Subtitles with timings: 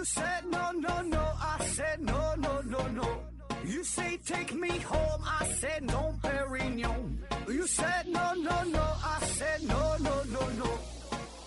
[0.00, 3.20] You said no, no, no, I said no, no, no, no.
[3.66, 7.18] You say take me home, I said no, Perignon.
[7.46, 10.70] You said no, no, no, I said no, no, no, no.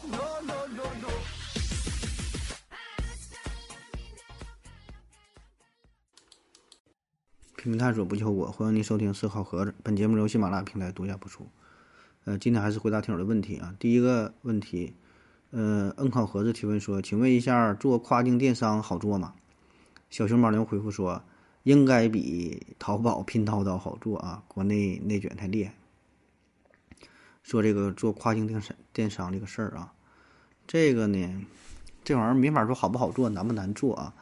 [0.06, 1.10] No, no, no, no.
[7.58, 9.74] 拼命探索不计后果，欢迎您收听思考盒子。
[9.82, 11.50] 本节目由喜马拉雅平台独家播出。
[12.26, 13.76] 呃，今天还是回答听友的问题啊。
[13.80, 14.96] 第一个问题，
[15.56, 19.36] 呃，恩考盒子提问说，请问一下，做跨境电商好做吗？
[20.10, 21.22] 小熊猫零回复说，
[21.62, 25.76] 应该比淘宝、拼多多好做啊，国内内卷太厉害。
[27.44, 29.94] 说这个做跨境电商电商这个事儿啊，
[30.66, 31.46] 这个呢，
[32.04, 34.16] 这玩意儿没法说好不好做，难不难做啊？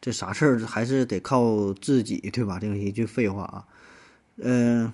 [0.00, 2.58] 这啥事儿还是得靠自己，对吧？
[2.58, 3.66] 这个一句废话啊。
[4.36, 4.90] 嗯、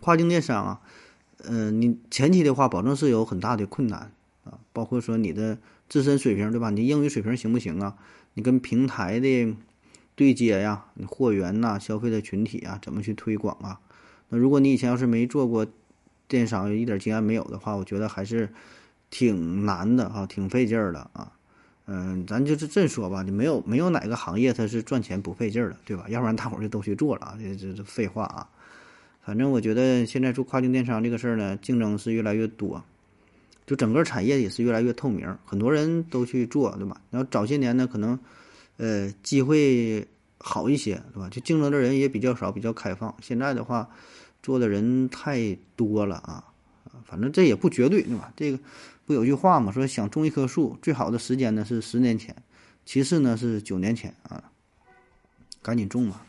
[0.00, 0.80] 跨境电商啊，
[1.44, 4.10] 嗯、你前期的话，保证是有很大的困难
[4.50, 5.56] 啊，包括说你的
[5.88, 6.70] 自身水平，对吧？
[6.70, 7.96] 你英语水平行不行啊？
[8.34, 9.54] 你跟平台的
[10.14, 13.80] 对接呀，你货源呐、消费的群体啊，怎么去推广啊？
[14.28, 15.66] 那如果你以前要是没做过
[16.28, 18.48] 电商，一点经验没有的话，我觉得还是
[19.08, 21.32] 挺难的啊，挺费劲儿的啊。
[21.86, 26.04] 嗯，咱就是这么说吧，你没有没有哪个行业它是赚钱不费劲儿的，对吧？
[26.08, 28.48] 要不然大伙儿就都去做了啊，这这这废话啊。
[29.22, 32.84] 反正我觉得现在做跨境电商这个事儿呢，竞争是越来越多，
[33.70, 37.00] 就整个产业也是越来越透明，很多人都去做，对吧？
[37.08, 38.18] 然后早些年呢，可能
[38.78, 40.04] 呃机会
[40.38, 41.28] 好一些，对吧？
[41.30, 43.14] 就竞争的人也比较少，比较开放。
[43.22, 43.88] 现在的话，
[44.42, 46.42] 做的人太多了啊，
[46.86, 48.32] 啊反正这也不绝对，对吧？
[48.34, 48.58] 这个
[49.06, 52.34] 不有句话嘛，说想种一棵树，最好的时间呢是十年前，
[52.84, 54.50] 其次呢是九年前啊，
[55.62, 56.26] 赶紧种吧。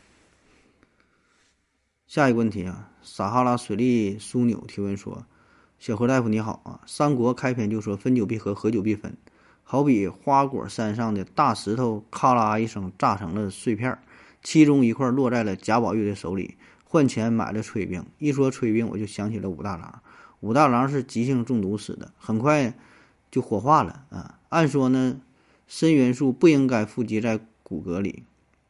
[2.06, 5.25] 下一个问题啊，撒哈拉水利枢纽提问说
[5.82, 9.18] ：“小何大夫你好啊，三国开篇就说分久必合，合久必分，
[9.64, 14.03] 好比花果山上的大石头，咔啦一声炸成了碎片儿，
[14.44, 18.06] 其中一块落在了贾宝玉的手里，换钱买了炊饼。
[18.19, 20.03] 一说炊饼，我就想起了武大郎。
[20.42, 22.75] 武大郎是急性中毒死的，很快
[23.31, 24.38] 就火化了啊。
[24.50, 25.19] 按说呢，
[25.68, 28.22] 砷元素不应该富集在骨骼里。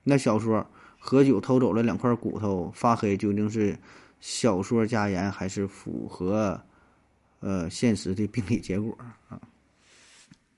[0.06, 0.66] 那小说
[0.98, 3.78] 喝酒偷走了两块骨头发黑，究竟是
[4.22, 6.62] 小说加盐还是符合
[7.42, 8.98] 呃现实的病理结果
[9.28, 9.40] 啊？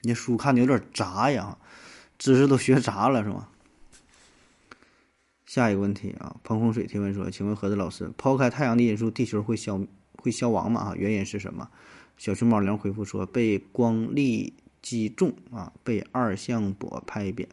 [0.02, 1.58] 你书看的有点杂呀，
[2.18, 3.50] 知识都学杂了是吗？
[5.46, 9.80] 下一个问题啊，彭洪水提问说：“请问何子老师，抛开太阳的因素，地球会消
[10.18, 10.82] 会消亡吗？
[10.82, 11.70] 啊，原因是什么？”
[12.18, 17.48] 小熊猫零回复说：“被光力击中啊，被二向箔拍扁。”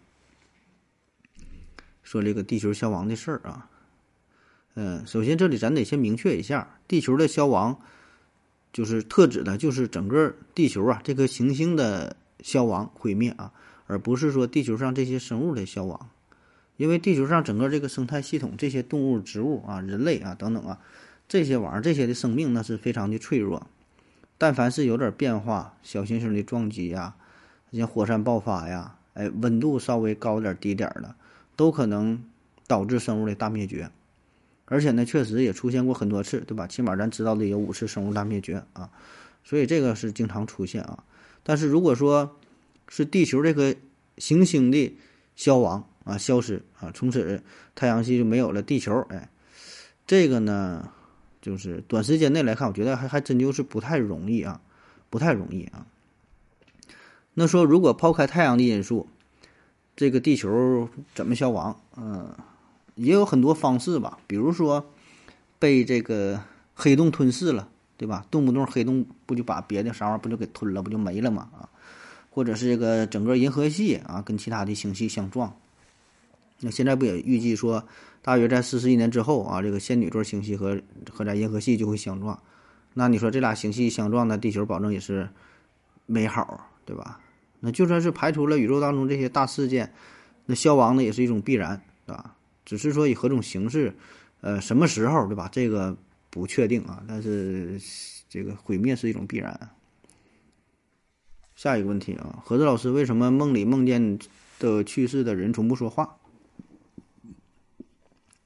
[2.03, 3.71] 说这个地球消亡的事儿啊，
[4.75, 7.81] 嗯，首先这里咱得先明确一下，地球的消亡
[8.73, 13.53] 就是特指的就是整个地球啊这颗行星的消亡毁灭啊，
[13.87, 16.09] 而不是说地球上这些生物的消亡。
[16.77, 20.79] 因为地球上整个这个生态系统，这些动物、植物啊、人类啊等等啊，
[21.29, 23.67] 这些玩意儿，这些的生命那是非常的脆弱。
[24.39, 27.17] 但凡是有点变化，小行星的撞击呀，
[27.71, 31.15] 像火山爆发呀，哎，温度稍微高点低点儿的，
[31.55, 32.25] 都可能
[32.67, 33.91] 导致生物的大灭绝。
[34.71, 36.65] 而且呢，确实也出现过很多次，对吧？
[36.69, 38.89] 起码咱知道的有五次生物大灭绝啊，
[39.43, 41.03] 所以这个是经常出现啊。
[41.43, 42.37] 但是如果说
[42.89, 43.75] 是地球这颗
[44.17, 44.97] 行星的
[45.35, 47.43] 消亡，啊，消失啊，从此
[47.75, 49.05] 太阳系就没有了地球。
[49.09, 49.29] 哎，
[50.07, 50.89] 这个呢，
[51.43, 54.61] 就是短时间内来看，我觉得还还真就是不太容易啊，
[55.11, 55.85] 不太容易啊。
[57.35, 59.09] 那说如果抛开太阳的因素，
[59.97, 61.81] 这个地球怎么消亡？
[61.97, 62.33] 嗯，
[62.95, 64.85] 也有很多方式吧，比如说
[65.59, 66.41] 被这个
[66.75, 68.25] 黑洞吞噬了，对吧？
[68.31, 71.49] 动不动黑洞不就把别的啥玩意儿不就给吞了，不就没了吗？
[71.53, 71.69] 啊，
[72.31, 75.55] 或者是这个整个银河系啊跟其他的星系相撞。
[76.61, 77.85] 那现在不也预计说，
[78.23, 80.81] 大约在四十亿年之后啊，这个仙女座星系和
[81.11, 82.39] 和咱银河系就会相撞。
[82.93, 85.29] 那你说这俩星系相撞，那地球保证也是
[86.07, 87.21] 没好，对吧？
[87.61, 89.93] 那就算是排除了宇宙当中这些大事件，
[90.47, 92.35] 那消亡呢也是一种必然，对吧？
[92.65, 93.95] 只是说以何种形式，
[94.41, 95.49] 呃，什么时候，对吧？
[95.51, 95.97] 这个
[96.31, 97.03] 不确定啊。
[97.07, 97.81] 但是
[98.29, 99.71] 这个毁灭是一种必然。
[101.55, 104.19] 下一个问题啊，何子老师，为什么梦里梦见
[104.59, 106.17] 的去世的人从不说话？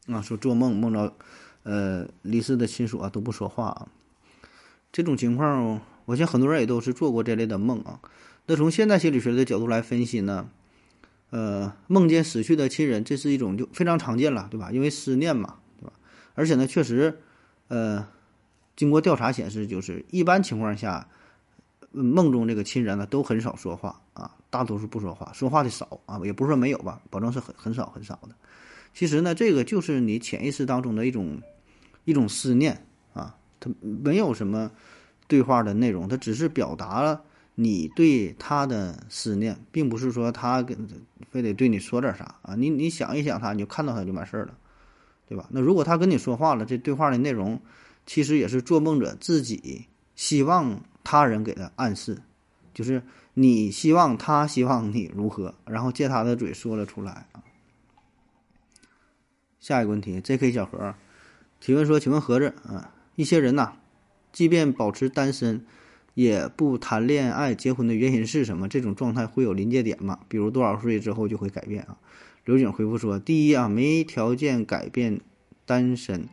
[0.06, 1.14] 啊，说做梦梦到，
[1.62, 3.88] 呃，离世的亲属啊都不说话啊，
[4.92, 8.00] 这种情况，我想很多人也都是做过这类的梦啊。
[8.46, 10.50] 那从现代心理学的角度来分析呢，
[11.30, 14.70] 呃，梦见死去的亲人，这是一种就非常常见了，对吧？
[14.70, 15.92] 因为思念嘛，对吧？
[16.34, 17.18] 而且呢，确实，
[17.68, 18.06] 呃，
[18.76, 21.08] 经过调查显示，就是一般情况下，
[21.90, 28.30] 梦中这个亲人呢都很少说话啊，大多数不说话，说话的少啊，也不是说没有吧，保证是很很少很少的。
[28.92, 31.40] 其实呢，这个就是你潜意识当中的一种
[32.04, 34.70] 一种思念啊，它没有什么
[35.26, 37.24] 对话的内容，它只是表达了
[37.54, 40.88] 你对他的思念，并不是说他跟
[41.30, 42.54] 非得对你说点啥啊。
[42.54, 44.56] 你你想一想他，你就看到他就完事儿了，
[45.28, 45.48] 对吧？
[45.50, 47.60] 那如果他跟你说话了，这对话的内容
[48.06, 50.82] 其实也是做梦者自己希望。
[51.06, 52.22] 他人给的暗示，
[52.72, 53.02] 就是
[53.34, 57.44] 你希望他希望你如何，然后借他的嘴说了出来啊。
[59.60, 60.50] 下一个问题，J.K.
[60.50, 60.94] 小何
[61.60, 63.74] 提问说：“请问盒子啊，一些人呐，
[64.32, 65.66] 即便保持单身，
[66.14, 68.68] 也不谈恋爱、结婚的原因是什么？
[68.68, 70.20] 这种状态会有临界点吗？
[70.28, 71.98] 比如多少岁之后就会改变啊？”
[72.44, 75.20] 刘景回复说：“第一啊，没条件改变
[75.66, 76.28] 单身。”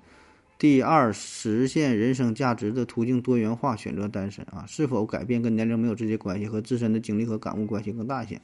[0.60, 8.40] 第二，实现人生价值的途径多元化，选择单身啊，是否改变跟年龄没有直接关系，和自身的经历和感悟关系更大一些。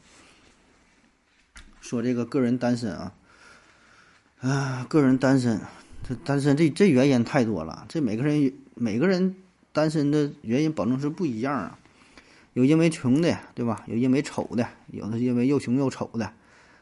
[1.79, 3.13] 说这个个人单身啊，
[4.39, 5.61] 啊，个人单身，
[6.07, 9.35] 这单身这这原因太多了，这每个人每个人
[9.73, 11.79] 单身的原因保证是不一样啊，
[12.53, 13.83] 有因为穷的，对吧？
[13.87, 16.31] 有因为丑的，有的是因为又穷又丑的。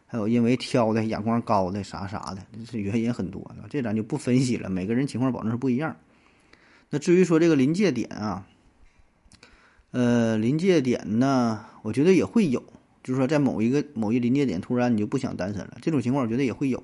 [0.08, 4.70] 还有因为挑的眼光高的啥啥的，这原因很多，这咱就不分析了。
[4.70, 5.98] 每个人情况保证是不一样。
[6.92, 8.46] 那至于说这个临界点啊，
[9.92, 12.64] 呃，临界点呢，我觉得也会有，
[13.04, 16.82] 就是说在某一个某一临界点，突然你就不想单身了，这种情况我觉得也会有。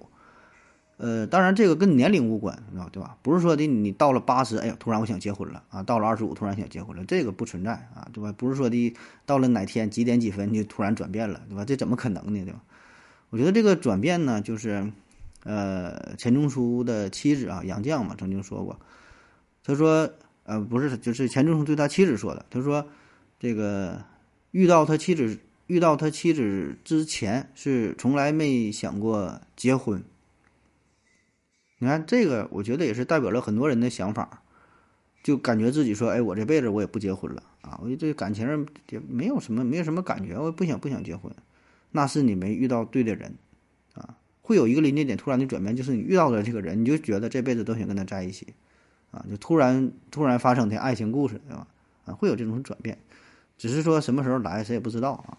[1.03, 3.17] 呃，当然这个跟年龄无关，啊对吧？
[3.23, 8.31] 不是说的你到了八十，哎呀，突然我想结婚了啊；到了二十五，突然想结婚了，这个不存在啊，对吧？
[8.37, 8.95] 不是说的
[9.25, 11.65] 到了哪天几点几分就突然转变了，对吧？
[11.65, 12.61] 这怎么可能呢，对吧？
[13.31, 14.91] 我觉得这个转变呢，就是，
[15.43, 18.79] 呃，钱钟书的妻子啊，杨绛嘛，曾经说过，
[19.63, 20.07] 他说，
[20.43, 22.85] 呃，不是，就是钱钟书对他妻子说的，他说，
[23.39, 23.99] 这个
[24.51, 30.03] 遇到他妻子，遇到他妻子之前是从来没想过结婚。
[31.81, 34.43] 你看这个，我觉得也是代表了很多人的想法，
[35.23, 41.33] 就感觉自己说，哎，我这辈子我也不结婚了啊，我这感情也没有什么，没有什么感觉，我也不想不想结婚。
[41.89, 43.33] 那是你没遇到对的人，
[43.95, 48.53] 啊，会有一个临界点突然的转变，就是你遇到的这个人，你就觉得这辈子都想跟他在一起，
[49.09, 51.65] 啊，就突然突然发生的爱情故事，对吧？
[52.05, 52.99] 啊，会有这种转变，
[53.57, 55.37] 只是说什么时候来，谁也不知道啊。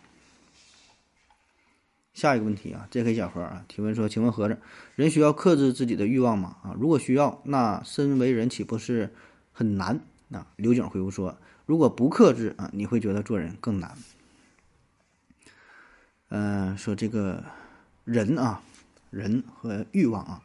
[2.13, 3.15] 下一个问题啊，J.K.
[3.15, 4.59] 小何啊提问说：“请问盒子，
[4.97, 6.57] 人需要克制自己的欲望吗？
[6.63, 9.15] 啊，如果需要，那身为人岂不是
[9.53, 10.01] 很难？”
[10.31, 13.97] 啊，刘景回复说：“如果不克制啊，你会觉得做人更难。”
[16.29, 17.45] 嗯，说这个
[18.05, 18.63] 人啊，
[19.11, 20.43] 人和欲望啊，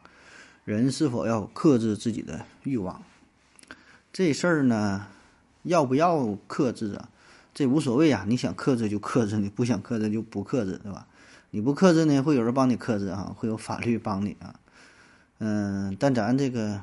[0.64, 3.02] 人是否要克制自己的欲望？
[4.12, 5.06] 这事儿呢，
[5.62, 7.10] 要不要克制啊？
[7.54, 11.06] 这无所谓啊，你想克制就克制，你不想克制就不克制，对吧？
[11.50, 14.54] 你不克制呢，会有人帮你克制啊，会有法律帮你啊。
[15.38, 16.82] 嗯，但咱这个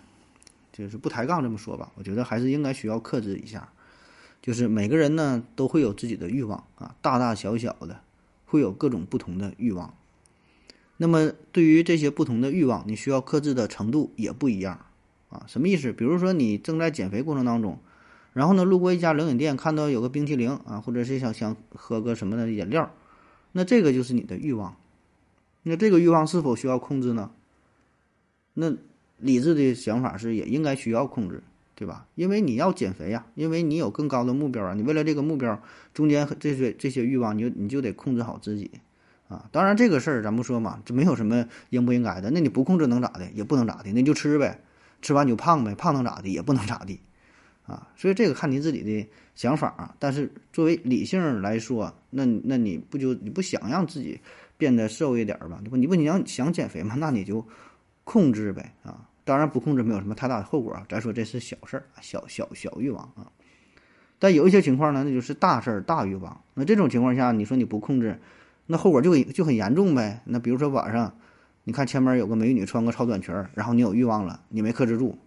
[0.72, 3.70] 就是不抬杠这么说吧，我觉得还是应该需要克制一下。
[4.42, 8.02] 就是每个人呢，都会有自己的欲望啊，大大小小的。
[8.48, 9.96] 会有各种不同的欲望，
[10.98, 14.86] 那么对于这些不同的欲望，你需要克制的程度也不一样
[15.30, 15.44] 啊。
[15.48, 15.92] 什么意思？
[15.92, 17.80] 比如说你正在减肥过程当中，
[18.34, 22.90] 然后呢路过一家冷饮店，看到有个冰淇淋啊，或者是想想喝个什么的饮料，
[23.58, 24.76] 那这个就是你的欲望。
[25.64, 27.32] 那这个欲望是否需要控制呢？
[28.54, 28.74] 那
[29.18, 31.42] 理智的想法是也应该需要控制。
[31.78, 32.08] 对吧？
[32.16, 34.74] 因为你要减肥呀，因为你有更高的目标啊。
[34.74, 35.62] 你为了这个目标，
[35.94, 38.72] 中间这些这些欲望，你就你就得控制好自己，
[39.28, 39.50] 啊。
[39.52, 42.32] 当然这个事儿咱不说嘛，这没有什么应不应该的。
[42.32, 43.30] 那你不控制能咋的？
[43.34, 44.62] 也不能咋的，那就吃呗，
[45.02, 46.30] 吃完就胖呗，胖能咋的？
[46.30, 47.02] 也不能咋地，
[47.66, 47.88] 啊。
[47.96, 49.96] 所以这个看你自己的想法啊。
[50.00, 54.20] 但是作为理性来说，那那你不就你不想让自己
[54.58, 55.60] 变得瘦一点吧？
[55.64, 55.78] 对不？
[55.78, 56.96] 你不你要想减肥嘛？
[56.96, 57.46] 那你就
[58.04, 59.08] 控制呗，啊。
[59.24, 60.86] 当然不控制没有什么太大的后果啊。
[60.88, 63.32] 咱说这是小事儿，小小小欲望啊。
[64.18, 66.42] 但有一些情况呢，那就是大事儿大欲望。
[66.54, 68.20] 那这种情况下，你说你不控制，
[68.68, 70.22] 那后果就就很严重呗。
[70.26, 71.14] 那比如说晚上，
[71.66, 75.18] 你看前面有个美女穿个超短裙儿，然后你有欲望了，你没克制住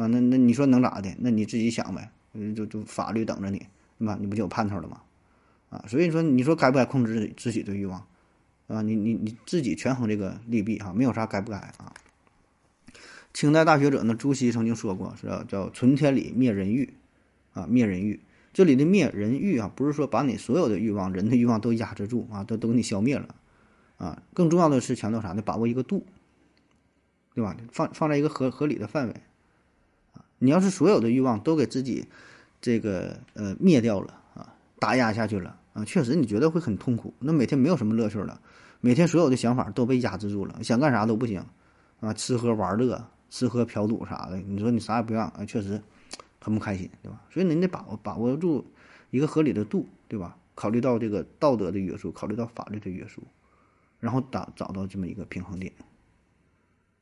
[0.00, 1.14] 啊，那那你说能咋的？
[1.18, 2.10] 那你自己想呗，
[2.56, 3.58] 就就法律等着你，
[3.98, 4.16] 对吧？
[4.18, 5.02] 你不就有盼头了吗？
[5.68, 8.06] 啊，所以说你说该不该控制自己的欲望
[8.68, 8.80] 啊？
[8.82, 11.92] 你你你自己权衡这个利弊哈，没有啥该不该啊。
[13.34, 16.94] 清代大学者呢，朱熹曾经说过，是叫“存天理，灭人欲”，
[17.52, 18.20] 啊，灭人欲。
[18.52, 23.34] 这里的灭人欲啊，不是说把你所有的欲望、人的欲望都压制住啊，都都给你消灭了，
[23.98, 25.42] 啊，更重要的是强调啥呢？
[25.42, 26.04] 把握一个度，
[27.34, 27.56] 对吧？
[27.70, 29.14] 放放在一个合合理的范围，
[30.40, 32.06] 你要是所有的欲望都给自己
[32.60, 38.40] 这个呃灭掉了啊，打压下去了啊，确实你觉得会很痛苦，那每天没有什么乐趣了，
[38.80, 41.44] 每天所有的想法都被压制住了，想干啥都不行
[42.00, 45.80] 啊，吃喝玩乐、吃喝嫖赌啥的，你说你啥也不让啊，确实
[46.40, 47.22] 很不开心，对吧？
[47.30, 48.66] 所以你得把握把握住
[49.10, 50.36] 一个合理的度，对吧？
[50.54, 53.22] 考虑到这个道德的约束，考虑到法律的约束，
[53.98, 55.72] 然后找找到这么一个平衡点。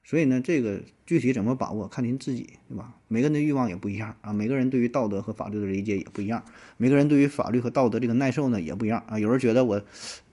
[0.09, 2.95] 所以呢，这个具体怎么把握，看您自己，对吧？
[3.09, 6.43] 每个人的欲望也不一样啊，每个人对于道德和法律的理解也不一样，
[6.79, 9.19] 每个人对于法律和道德这个耐受呢也不一样啊。
[9.19, 9.79] 有人觉得我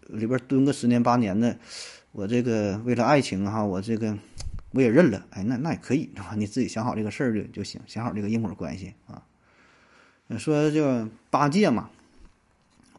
[0.08, 1.60] 里边蹲个十年八年的，
[2.13, 4.17] 我这个为了爱情哈，我这个
[4.72, 6.36] 我也认了，哎，那那也可以，对吧？
[6.38, 9.24] 你自己想好这个事儿就就行，想好这个因果关系啊。
[10.38, 11.89] 说就八戒嘛，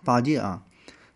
[0.04, 0.62] 八戒啊，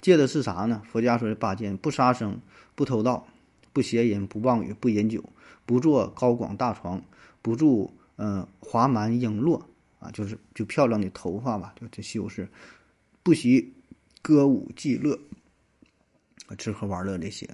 [0.01, 0.81] 戒的是啥呢？
[0.91, 2.41] 佛家说的八戒：不杀生，
[2.75, 3.29] 不偷盗，
[3.75, 5.23] 不邪淫，不妄语，不饮酒。
[5.71, 7.01] 不坐高广大床，
[7.43, 9.63] 不住嗯华蛮璎珞
[10.01, 12.49] 啊，就是就漂亮的头发吧，就这修饰。
[13.23, 13.73] 不惜
[14.21, 15.21] 歌舞伎乐，
[16.59, 17.49] 吃喝玩乐这些，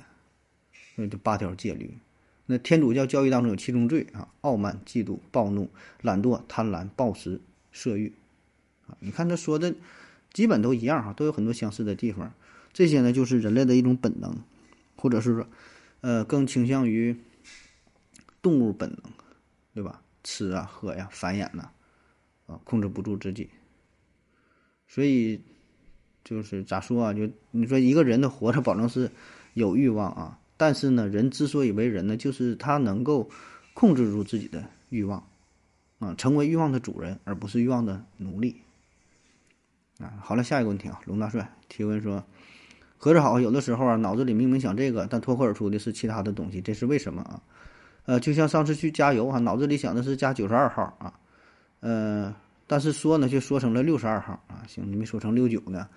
[0.94, 1.98] 那就八条戒律。
[2.46, 5.68] 那天主教教义当中有七宗罪啊：傲慢、嫉妒、暴怒、
[6.00, 8.14] 懒惰、贪婪、暴食、色欲
[8.86, 8.96] 啊。
[9.00, 9.74] 你看他说的，
[10.32, 12.32] 基本都一样哈，都有很多相似的地方。
[12.72, 14.38] 这些呢，就是人类的一种本能，
[14.96, 15.46] 或者是说，
[16.00, 17.14] 呃，更倾向于。
[18.46, 19.12] 动物本能，
[19.74, 20.00] 对吧？
[20.22, 21.68] 吃啊，喝呀，繁衍呐，
[22.46, 23.50] 啊，控制不住自己。
[24.86, 25.40] 所以，
[26.22, 27.12] 就是咋说啊？
[27.12, 29.10] 就你说一个人的活着，保证是
[29.54, 30.38] 有欲望啊。
[30.56, 33.28] 但是呢，人之所以为人呢，就是他能够
[33.74, 35.28] 控制住自己的欲望，
[35.98, 38.60] 啊，成为欲望的主人，而不是欲望的奴隶。
[39.98, 42.24] 啊，好了，下一个问题啊，龙大帅提问说：
[42.96, 47.42] 合着好，有的时候啊，脑子里明明想这个，但脱口而出的是其他的东西，这是为什么啊？
[48.06, 51.12] 呃，就像上次去加油哈，脑子里想的是加九十二号啊，
[51.80, 52.34] 呃，
[52.66, 55.88] 但是说呢却说成了六十二号啊，行，你没说成六九呢，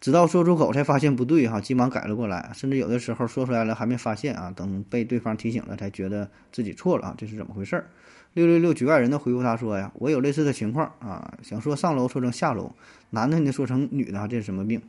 [0.00, 7.86] 直到说出口才发现不对哈，急忙改了过来，甚至有的时候说出来了还没发现啊，等被对方提醒了才觉得自己错了啊，这是怎么回事儿？
[8.34, 12.70] 六六六局外人的回复他说呀，我有类似的情况啊，想说上楼说成下楼，
[13.10, 14.80] 男的你说成女的，这是什么病？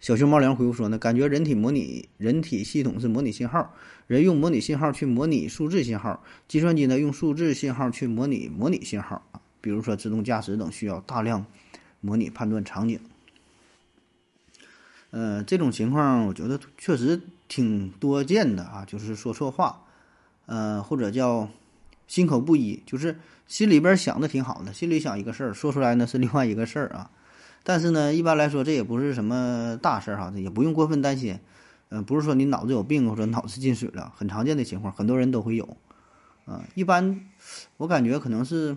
[0.00, 3.74] 小熊猫粮回复说呢，感觉人体模拟人体系统是模拟信号，
[4.06, 11.44] 人用模拟信号去模拟数字信号，计算机呢用数字信号去模拟模拟信号啊，比如说自动驾驶等需要大量
[12.00, 12.98] 模拟判断场景。
[15.10, 19.82] 呃，这种情况我觉得确实挺多见的啊，就是说错话，
[20.46, 21.50] 呃，或者叫
[22.06, 27.10] 心口不一，就是心里边想的挺好的，心里想一个事儿，说出来呢是另外一个事儿啊。
[27.62, 31.38] 但是呢，一般来说这也不是什么大事儿哈，也不用过分担心。
[31.90, 35.76] 嗯，不是说你脑子有病或者脑子进水了， 很常见的情况，很多人都会有。
[36.46, 37.20] 啊，一般
[37.76, 38.76] 我感觉可能是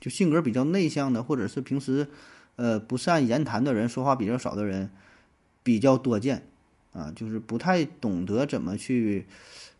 [0.00, 2.08] 就性格比较内向的，或者是平时
[2.56, 4.90] 呃不善言谈的人，说话比较少的人
[5.62, 6.46] 比较多见。
[6.92, 9.26] 啊，就是不太懂得怎么去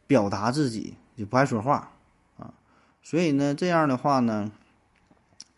[0.07, 1.93] 表达自己，就不爱说话。
[2.39, 2.55] 啊，
[3.03, 4.53] 所以呢，这样的话呢。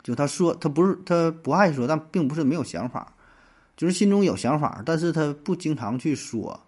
[0.03, 3.15] 就他说他不是他不爱说，但并不是没有想法，
[3.77, 6.59] 就是心中有想法，但是他不经常去说，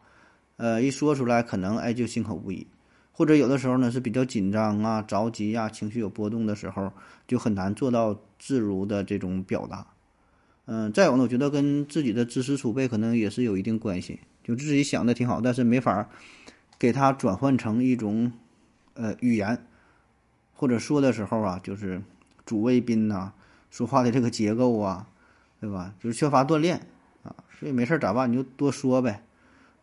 [0.56, 2.66] 呃，一说出来可能哎就心口不一，
[3.12, 6.90] 或者有的时候呢是比较紧张啊、着急呀、情绪有波动的时候，
[7.28, 9.86] 就很难做到自如的这种表达。
[10.68, 16.10] 嗯，再有呢，我觉得跟自己的知识储备可能也是有一定关系，就自己想的挺好，但是没法
[16.80, 18.32] 给他转换成一种
[18.94, 19.68] 呃语言，
[20.54, 22.02] 或者说的时候啊，就是。
[22.46, 23.34] 主谓宾呐，
[23.72, 25.08] 说话的这个结构啊，
[25.60, 25.94] 对吧？
[26.00, 26.88] 就是缺乏锻炼
[27.24, 28.32] 啊，所以没事儿咋办？
[28.32, 29.24] 你就多说呗，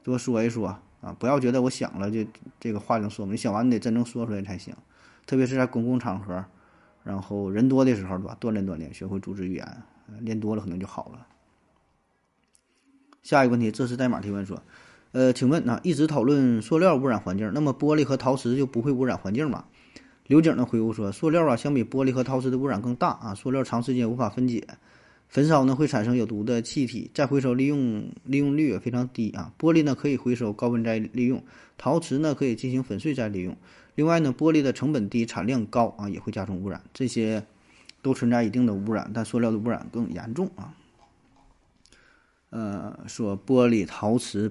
[0.03, 2.25] 多说一说啊，不要觉得我想了就
[2.61, 4.75] 这个话能说，你想完你得真正说出来才行。
[5.27, 6.45] 特别是在公共场合，
[7.05, 8.37] 然后人多的时候，对吧？
[8.41, 9.83] 锻炼锻炼，学会组织语言，
[10.21, 11.27] 练多了可能就好了。
[13.23, 14.63] 下一个问题，这是代码提问说，
[15.13, 19.65] 呃，请问啊，一直讨论塑料污染环境，那么玻璃和陶瓷就不会污染环境吗？
[20.33, 23.35] 刘景的回复说：“塑料啊，相比玻璃和陶瓷的污染更大啊。
[23.35, 24.67] 塑料长时间无法分解，
[25.29, 29.53] 焚烧呢会产生有毒的气体，再回收利用利用率也非常低啊。
[29.59, 31.45] 玻璃呢可以回收高温再利用，
[31.77, 33.55] 陶瓷呢可以进行粉碎再利用。
[33.95, 36.83] 另外呢，玻璃的成本低，产量高啊，也会加重污染。
[36.95, 37.45] 这些
[38.01, 40.73] 都存在一定的污染，但塑料的污染更严重啊。
[42.49, 44.51] 呃，说玻璃、陶瓷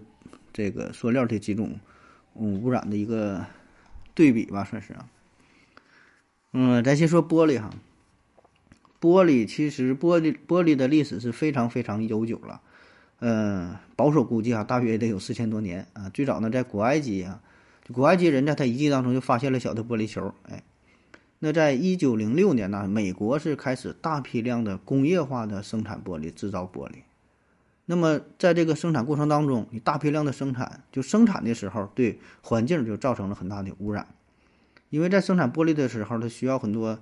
[0.53, 1.79] 这个塑料这几种
[2.35, 3.43] 嗯污染的一个
[4.13, 5.09] 对比吧，算是啊。”
[6.53, 7.69] 嗯，咱先说玻璃哈。
[8.99, 12.61] 玻璃其实玻璃玻璃的历史是非常非常悠久了，
[13.19, 16.09] 嗯，保守估计啊，大约得有四千多年啊。
[16.09, 17.41] 最早呢，在古埃及啊，
[17.91, 20.63] 古埃及人在他遗迹当中就发现了小的玻璃球，哎，
[21.39, 26.97] 那在一九零六年呢，美国是开始大批量的工业化的生产玻璃、制造玻璃
[27.85, 34.07] 那么在这个生产过程当中，你大批量的生产，就生产的时候对环境就造成了很大的污染，
[34.91, 36.99] 因为在生产玻璃的时候，它需要很多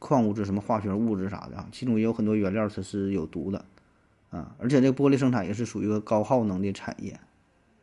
[0.00, 3.64] 矿物质、什么化学物质啥的啊，其中也有很多原料它是有毒的
[4.30, 7.20] 啊，而且这个玻璃生产也是属于一个高耗能的产业，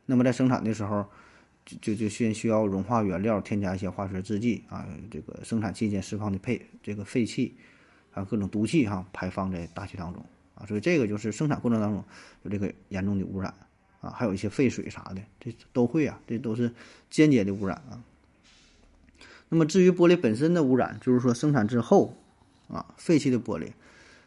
[0.08, 1.06] 那么在生产的时候，
[1.66, 7.56] 就就就先需要融化原料，添加一些化学制剂啊，这个生产期间释放的废这个废气，
[8.12, 10.26] 还有各种毒气哈，排放在大气当中。
[10.56, 12.04] 啊，所以这个就是生产过程当中
[12.42, 13.54] 有这个严重的污染
[14.02, 16.74] 啊，还有一些废水啥的，这都会啊，这都是
[17.12, 18.02] 间接的污染啊。
[19.50, 22.16] 那么至于玻璃本身的污染，就是说生产之后
[22.68, 23.72] 啊，废弃的玻璃，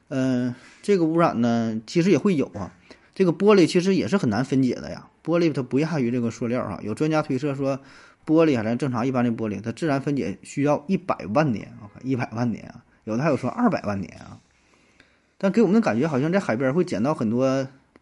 [0.09, 2.73] 嗯，这个污染呢，其实也会有啊。
[3.15, 6.81] 这个玻璃其实也是很难分解的呀，玻璃它不亚于这个塑料啊。
[6.83, 7.79] 有专家推测说，
[8.25, 14.41] 玻璃啊，咱正常一般的玻璃，它自然分解需要一百万年啊，一百万年啊，有的还有说二百万年啊。
[15.37, 17.47] 但给我们的感觉好像在海边会捡到很多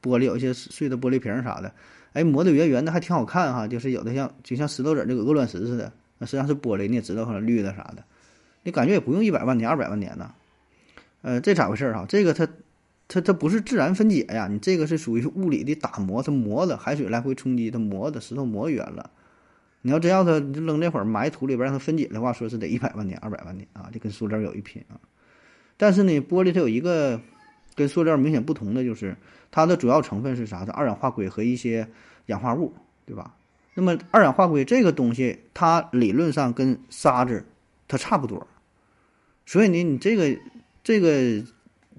[0.00, 1.72] 玻璃，有一些碎的玻璃瓶啥的，
[2.12, 3.66] 哎，磨得圆圆的还挺好看哈。
[3.66, 8.04] 就是有的像就像石头子这个鹅卵石似的，那实际上是玻璃，你也知道可能绿的啥的，
[8.64, 10.32] 你感觉也不用一百万年、二百万年呢。
[11.22, 12.06] 呃，这咋回事儿哈？
[12.08, 12.46] 这个它
[13.08, 19.10] 它它不是自然分解呀，你这个是属于物理的打磨，它磨的海水来回冲击，它磨的石头磨圆了。
[19.82, 24.98] 你要真要它扔这会儿埋土里边让它分解的话，说是得一百万年、二百万年啊，就跟塑料有一拼啊。
[25.76, 27.20] 但是呢，玻璃它有一个
[27.74, 29.16] 跟塑料明显不同的，就是
[29.50, 30.64] 它的主要成分是啥？
[30.64, 31.88] 是二氧化硅和一些
[32.26, 32.74] 氧化物，
[33.06, 33.34] 对吧？
[33.78, 37.46] 那么二氧化硅这个东西，它理论上跟沙子
[37.86, 38.44] 它差不多，
[39.46, 40.36] 所以呢，你这个
[40.82, 41.46] 这个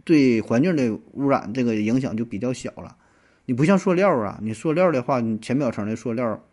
[0.03, 2.97] 对环境的污染这个影响就比较小了。
[3.45, 6.43] 你不像塑料啊，你塑料的话，你浅表层的塑料，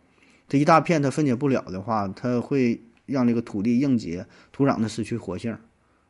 [0.47, 5.59] 这一大片它分解不了的话，它会让这个土地硬结，土壤呢失去活性。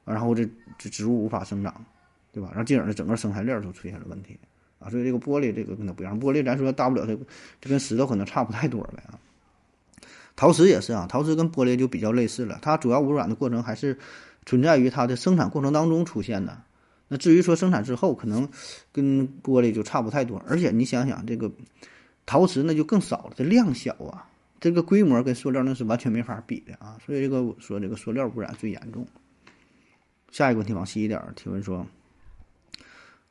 [0.05, 0.47] 然后这
[0.77, 1.87] 这植物无法生长，
[2.33, 2.51] 对吧？
[2.51, 4.39] 然后进而呢，整个生态链就出现了问题
[4.79, 4.91] 啊。
[4.91, 7.19] 所以这个玻璃这个跟它不一样，玻璃咱说大不了这
[7.61, 9.19] 这跟石头可能差不太多呗啊。
[10.35, 13.99] 陶瓷也是啊，陶瓷跟玻璃就比较类似了，它主要污染的过程还是
[14.45, 16.61] 存在于它的生产过程当中出现的。
[17.09, 18.47] 那至于说生产之后，可能
[18.93, 20.43] 跟玻璃就差不太多。
[20.47, 21.51] 而且你想想，这个
[22.27, 24.29] 陶瓷那就更少了，这量小啊，
[24.61, 26.99] 这个规模跟塑料那是完全没法比的啊。
[27.07, 29.07] 所以这个说这个塑料污染最严重。
[30.33, 31.87] 下一个问题往细一点提问说，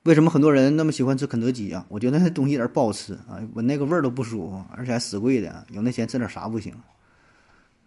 [0.06, 1.84] 为什么很多人那么喜欢吃肯德基啊？
[1.90, 6.76] 我觉得那东西有点不好吃啊，闻那个味儿都不舒服，而且还死贵的，有那钱吃点啥不行？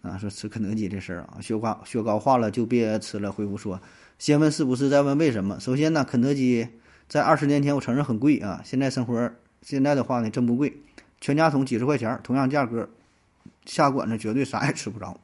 [0.03, 3.31] 啊，说吃肯德基这事儿啊，雪糕雪糕化了就别吃了。
[3.31, 3.81] 回复说，
[4.19, 5.61] 先问是不是，再问为什么。
[5.61, 6.67] 首先呢，肯德基
[7.09, 9.31] 在二十年前我承认很贵啊，现在生活
[9.63, 10.77] 现在的话呢真不贵，
[11.21, 12.89] 全家桶几十块钱，同样价格，
[13.65, 15.21] 下馆子绝对啥也吃不着。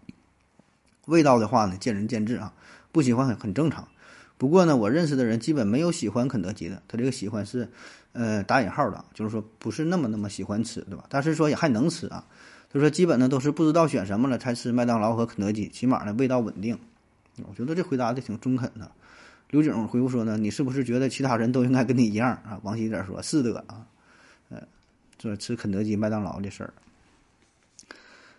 [1.06, 2.54] 味道的话呢，见仁见智啊。
[2.92, 3.88] 不喜欢很很正常，
[4.36, 6.82] 不过呢，我认识的人基本没有喜欢肯德基的。
[6.88, 7.68] 他这个喜欢是，
[8.12, 11.04] 呃，打引号的，就是说不是那么那么喜欢吃，对吧？
[11.08, 12.26] 但是说也还能吃啊。
[12.72, 16.78] 他说基本呢都是不知道选什么了才吃麦当劳和肯德基，起码呢味道稳定。
[17.48, 18.90] 我觉得这回答的挺中肯的。
[19.50, 22.58] 刘景回复说呢，你是不是觉得其他人都应该跟你一样啊？
[22.64, 23.86] 王喜点说，是的啊，
[24.48, 24.60] 呃，
[25.22, 26.74] 说吃肯德基、麦当劳的事儿。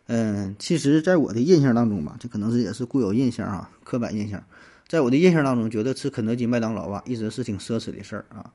[0.07, 4.43] 嗯，其实，在我的印象当中吧，这可能是也是固有印象啊，刻板印象。
[4.87, 8.53] 在我的印象当中，觉得吃肯德基、麦当劳啊，一直是挺奢侈的事儿啊。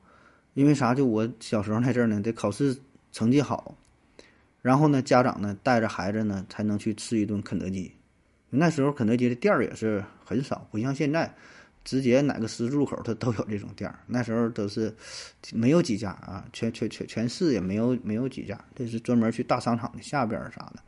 [0.53, 0.93] 因为啥？
[0.93, 2.77] 就我小时候那阵儿呢，得考试
[3.11, 3.77] 成绩好，
[4.61, 7.91] 然后呢，家长呢带着孩子呢才能去吃一顿肯德基。
[8.49, 11.33] 那时候肯德基的店儿也是很少，不像现在，
[11.85, 13.97] 直接哪个十字路口它都有这种店儿。
[14.07, 14.93] 那时候都是
[15.53, 20.81] 没有几家啊，全全全全市也没有没有几家，这是专门去大商场的下边儿啥的。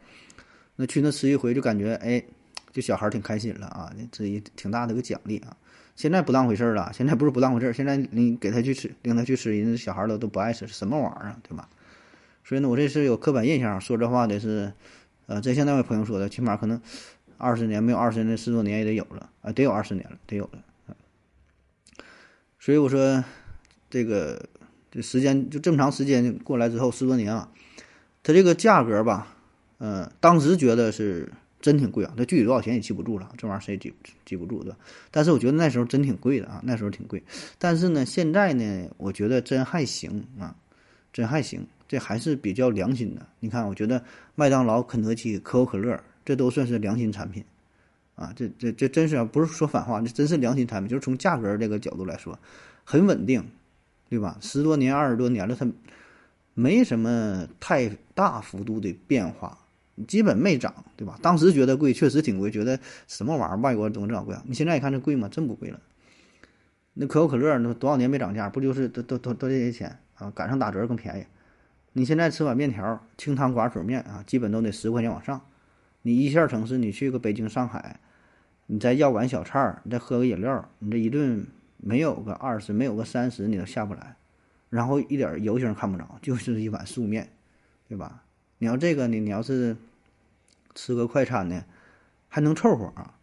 [0.76, 2.22] 那去那吃一回就感觉哎，
[2.74, 5.56] 这小孩挺开心了啊，这也挺大的一个奖励啊。
[5.96, 11.70] 现在不当回事儿了，现在不是不当回事儿，现在你给他去吃，领他去吃，人家小孩都都不爱吃，什么玩意儿啊，对吧？
[12.44, 14.74] 所以呢，我这是有刻板印象，说这话的是，
[15.28, 16.82] 呃，真像那位朋友说的，起码可能
[17.38, 20.64] 二十年没有二十年，十多年也得有了啊，得有二十年了，得有了。
[22.60, 23.24] 所以我说，
[23.90, 24.50] 这个
[24.90, 27.52] 这时间就这么长时间过来之后，十多年啊，
[28.24, 29.28] 它这个价格吧。
[29.78, 31.32] 嗯，当时觉得是
[31.64, 33.94] 真挺贵啊，那具体多少钱也记不住了，这玩意儿谁记
[34.26, 34.78] 记不住对吧？
[35.10, 37.24] 但是我觉得那时候真挺贵的啊，那时候挺贵。
[37.58, 40.54] 但是呢，现在呢，我觉得真还行啊，
[41.14, 43.26] 真还行，这还是比较良心的。
[43.40, 44.04] 你看，我觉得
[44.36, 47.42] 麦当劳、肯德基、可口可乐，这都算是良心产品
[48.16, 52.38] 啊，这这这真是不是说反话，这真是良心产品，就是从价格这个角度来说，
[52.84, 53.42] 很稳定，
[54.10, 54.38] 对吧？
[54.42, 55.66] 十多年、二十多年了，它
[56.54, 59.58] 没什么太大幅度的变化。
[60.08, 61.20] 基本没涨，对吧？
[61.22, 64.44] 当时觉得贵，确实挺贵，觉得什么玩意儿，外国东西这么贵啊？
[64.46, 65.30] 你现在一看这贵吗？
[65.30, 65.80] 真不贵了。
[66.94, 70.32] 那可口可乐那多少年没涨价，不就是都都都都这些钱啊？
[70.32, 71.26] 赶上打折更便宜。
[71.94, 75.42] 你现在吃碗面条，清汤寡水面啊，基本都得十块钱往上。
[76.02, 78.00] 你一线城市，你去个北京、上海，
[78.66, 81.46] 你再要碗小菜儿，你再喝个饮料，你这一顿
[81.78, 84.16] 没有个二十，没有个三十，你都下不来。
[84.70, 87.30] 然后一点油星看不着，就是一碗素面，
[87.88, 88.24] 对吧？
[88.64, 89.76] 你要这个呢，你要是
[90.74, 91.66] 吃个快餐呢，
[92.30, 93.16] 还能凑合啊。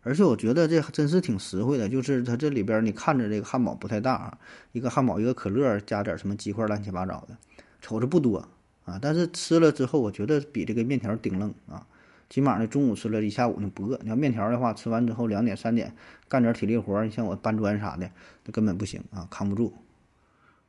[0.00, 4.38] 而且我觉得这真是挺实惠的，就是它这里边你看着这个汉堡不太大啊，
[4.72, 7.36] 一个汉堡一个可乐加点什么鸡块乱七八糟的，
[7.82, 8.48] 瞅着不多
[8.86, 11.86] 啊，但是吃了之后我觉得比这个面条顶愣啊，
[12.30, 14.00] 起码呢中午吃了一下午呢不饿。
[14.02, 15.94] 你要面条的话，吃完之后两点三点
[16.26, 18.10] 干点体力活，你像我搬砖啥的，
[18.46, 19.74] 那根本不行啊，扛不住。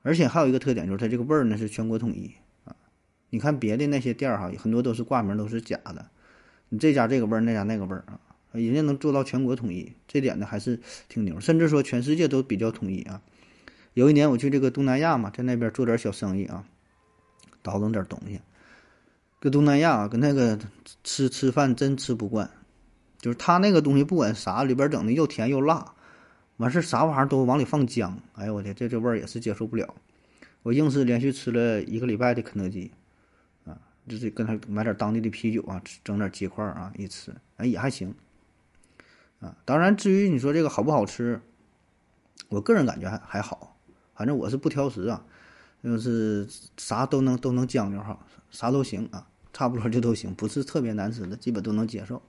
[0.01, 2.33] 而且还有一个特点就是它这个味儿呢是全国统一，
[3.29, 6.09] 你看别的那些店儿哈，很多都是挂名都是假的，
[6.69, 8.19] 你这家这个味儿，那家那个味儿啊。
[8.53, 13.21] 人家能做到全国统一，这点呢还是挺牛，甚至说全世界都比较统一啊。
[13.93, 16.65] 有一年我去这个东南亚嘛，在那边做点小生意啊，
[17.61, 18.39] 倒腾点东西。
[19.39, 20.57] 搁东南亚啊，跟那个
[21.03, 22.49] 吃吃饭真吃不惯，
[23.19, 25.93] 就是他那个东西不管啥里边整的又甜又辣，
[26.55, 29.93] 完事啥玩意儿都往里放姜，哎呦我天，这这味儿也是接受不了。
[30.63, 32.91] 我硬是连续吃了一个礼拜的肯德基，
[34.07, 38.13] 就是跟他买点当地的啤酒啊，整点鸡块啊一吃，哎也还行。
[39.39, 41.39] 啊，当然，至于你说这个好不好吃，
[42.49, 43.77] 我个人感觉还还好，
[44.15, 45.23] 反正我是不挑食啊，
[45.83, 52.19] 就是啥都能都能将就哈，啥都行啊，差不多就都行，不是特别难吃的，基本都能接受，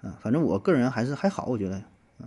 [0.00, 1.76] 啊，反正我个人还是还好，我觉得，
[2.18, 2.26] 啊，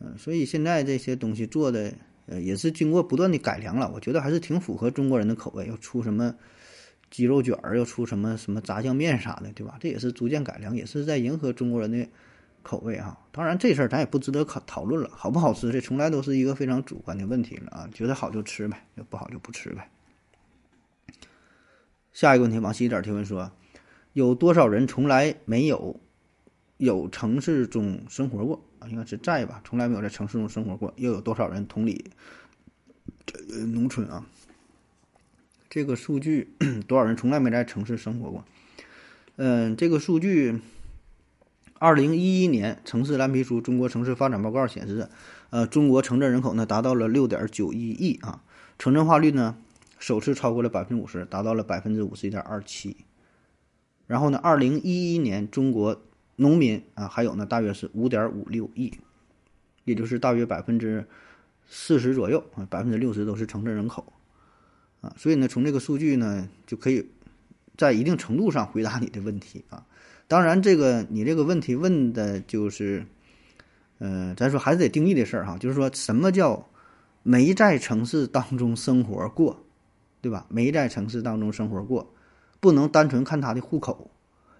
[0.00, 1.94] 嗯，所以现在这些东西做的，
[2.26, 6.34] 呃，也是经过不断的改良了，我觉得还是挺符合中国人的口味，要出什么
[7.12, 9.76] 鸡肉卷儿，又出什么什么炸酱面啥的，对吧？
[9.78, 12.08] 这也是逐渐改良，也是在迎合中国人的。
[12.64, 19.90] 口味哈，当然这事儿咱也不值得考讨论了，好不好吃这从来都是一个非常主观的问题了啊，觉得好就吃呗，不好就不吃呗。
[22.12, 23.50] 下一个问题，往西一点提问说，
[24.12, 25.98] 有多少人从来没有
[26.76, 28.86] 有城市中生活过啊？
[28.86, 32.12] 应该是在吧，从来没有在城市中生活过，又有多少人同理
[33.26, 34.24] 这农村啊？
[35.72, 36.52] 这个数据
[36.86, 38.44] 多少人从来没在城市生活过？
[39.36, 40.60] 嗯，这个数据。
[41.78, 45.08] 二零一一年城市蓝皮书《中国城市发展报告》显示，
[45.48, 48.44] 呃，中国城镇人口呢达到了六点九一亿啊，
[48.78, 49.56] 城镇化率呢
[49.98, 52.98] 首次超过了百分之五十，达到了百分之五十一点二七。
[54.06, 56.02] 然后呢，二零一一年中国
[56.36, 58.92] 农民啊还有呢大约是五点五六亿，
[59.86, 61.06] 也就是大约百分之
[61.66, 64.12] 四十左右啊，百分之六十都是城镇人口
[65.02, 67.06] 啊，所以呢，从这个数据呢就可以
[67.76, 69.84] 在一定程度上回答你的问题啊。
[70.28, 73.04] 当然，这个你这个问题问的就是，
[73.98, 76.66] 呃，咱说还是得定义的事儿哈，就是说什么叫
[77.22, 79.62] 没在城市当中生活过，
[80.22, 80.46] 对吧？
[80.48, 82.14] 没在城市当中生活过，
[82.60, 84.10] 不能单纯看他的户口，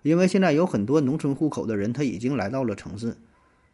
[0.03, 3.17] 因为现在有很多农村户口的人他已经来到了城市，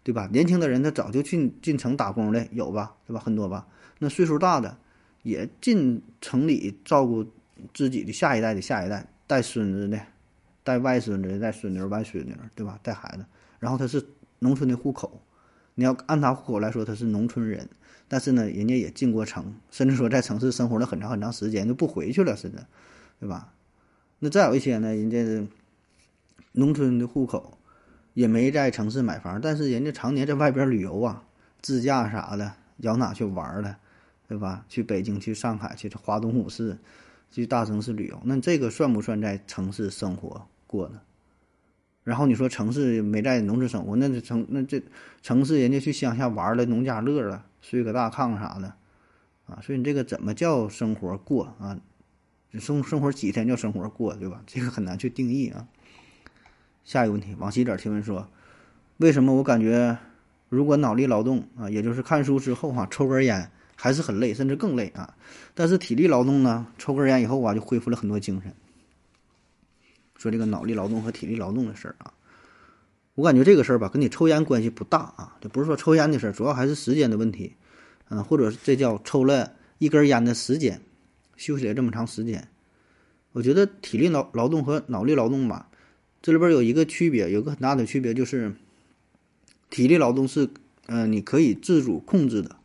[0.05, 0.29] 对吧？
[0.31, 3.21] 年轻的人他早就进进城打工的有吧，对吧？
[3.21, 3.67] 很多吧。
[3.99, 4.77] 那岁数大的
[5.23, 7.27] 也进城里照顾
[7.73, 10.01] 自己的下一代的下一代，带孙子的。
[10.65, 12.79] 带外孙子的，带孙女、外孙女，对吧？
[12.83, 13.25] 带孩子，
[13.59, 14.07] 然后他是
[14.41, 15.23] 农村的户口，
[15.77, 17.67] 你要按他户口来说，他是农村人，
[18.07, 22.67] 但是呢，人家也进过城，甚至说在城市生活了很长很长时间，就不回去了似的，
[23.19, 23.55] 对吧？
[24.19, 25.47] 那再有一些呢，人家是
[26.53, 27.57] 农村的户口，
[28.13, 31.25] 也没在城市买房，但是人家常年在外边旅游啊，
[31.63, 33.79] 自驾啥的，摇哪去玩了，
[34.29, 34.64] 对吧？
[34.69, 36.79] 去北京、去上海、去华东五市，
[37.31, 40.47] 去大城市旅游，那这个算不算在城市生活？
[40.67, 41.01] 过呢，
[42.05, 44.83] 然后你说城市没在农村生活，那这城那这
[45.23, 48.75] 城市人家去乡下玩了，农家乐了，睡个大炕啥的，
[49.47, 51.81] 啊，所以你这个怎么叫生活过啊？
[52.53, 54.43] 生生活几天叫生活过，对吧？
[54.47, 55.67] 这个很难去定义啊。
[56.85, 58.29] 下一个问题，往西点提问说，
[58.99, 59.97] 为什么我感觉
[60.51, 65.14] 如果脑力劳动啊，也就是看书之后哈，抽根烟还是很累，甚至更累啊？
[65.55, 68.53] 但是体力劳动呢，抽根烟以后啊，就恢复了很多精神。
[70.17, 72.12] 说这个脑力劳动和体力劳动的事儿啊，
[73.14, 77.55] 我感觉这个事儿吧，跟你抽烟关系不大啊，这不是说抽烟的事儿，主要还是时间的问题，
[78.09, 80.81] 嗯，或者这叫抽了一根烟的时间，
[81.37, 82.49] 休息了这么长时间。
[83.31, 85.69] 我觉得体力劳劳动和脑力劳动吧，
[86.21, 88.57] 这里边有一个区别，有个很大的区别就是，
[89.71, 90.49] 体力劳动是，
[90.87, 92.57] 嗯，你可以自主控制的，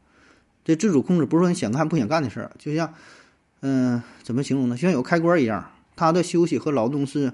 [0.63, 2.93] 这自主控制不是说你想干不想干的事儿，就像，
[3.61, 4.75] 嗯，怎么形容呢？
[4.75, 5.69] 就像有开关一样。
[5.95, 7.33] 他的休息和劳动是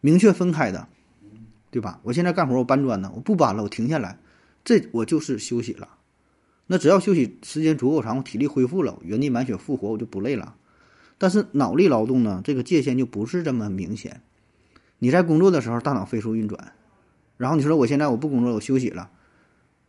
[0.00, 0.88] 明确分开的，
[1.70, 2.00] 对吧？
[2.02, 4.18] 我现在干活，我搬砖呢，我不搬了，我停下来，
[4.64, 5.88] 这我就是休息了。
[6.66, 10.56] 那只要休息时间足够长，我体力恢复了，原地满血复活，我就不累了。
[11.16, 14.20] 但是脑力劳动呢，这个界限就不是这么明显。
[14.98, 16.72] 你在工作的时候，大脑飞速运转，
[17.36, 19.10] 然后你说我现在我不工作，我休息了，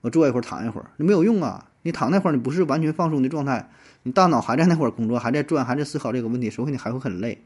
[0.01, 1.71] 我坐一会儿躺一会儿，那没有用啊！
[1.87, 3.69] 你躺那会儿，你不是完全放松的状态，
[4.03, 7.41] 你大脑还在那会儿工作，还在转，还在思考这个问题，所以你还会很累。